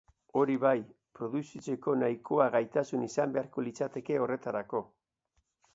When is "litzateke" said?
3.69-4.21